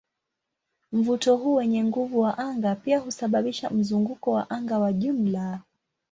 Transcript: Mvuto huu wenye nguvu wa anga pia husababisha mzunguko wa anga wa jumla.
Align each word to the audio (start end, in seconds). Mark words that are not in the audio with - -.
Mvuto 0.91 1.35
huu 1.35 1.55
wenye 1.55 1.83
nguvu 1.83 2.19
wa 2.19 2.37
anga 2.37 2.75
pia 2.75 2.99
husababisha 2.99 3.69
mzunguko 3.69 4.31
wa 4.31 4.49
anga 4.49 4.79
wa 4.79 4.93
jumla. 4.93 5.59